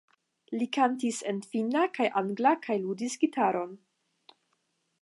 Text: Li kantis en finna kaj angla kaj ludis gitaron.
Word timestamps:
Li 0.53 0.67
kantis 0.77 1.19
en 1.33 1.41
finna 1.51 1.83
kaj 1.99 2.09
angla 2.23 2.55
kaj 2.65 2.79
ludis 2.87 3.21
gitaron. 3.27 3.79